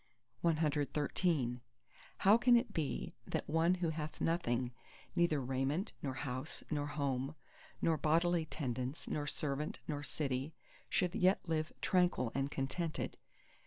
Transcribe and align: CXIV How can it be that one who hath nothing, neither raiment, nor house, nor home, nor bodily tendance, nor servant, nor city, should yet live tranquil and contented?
CXIV 0.43 1.61
How 2.17 2.35
can 2.35 2.55
it 2.55 2.73
be 2.73 3.13
that 3.27 3.47
one 3.47 3.75
who 3.75 3.91
hath 3.91 4.19
nothing, 4.19 4.71
neither 5.15 5.39
raiment, 5.39 5.91
nor 6.01 6.15
house, 6.15 6.63
nor 6.71 6.87
home, 6.87 7.35
nor 7.83 7.97
bodily 7.97 8.47
tendance, 8.47 9.07
nor 9.07 9.27
servant, 9.27 9.77
nor 9.87 10.01
city, 10.01 10.55
should 10.89 11.13
yet 11.13 11.47
live 11.47 11.71
tranquil 11.81 12.31
and 12.33 12.49
contented? 12.49 13.15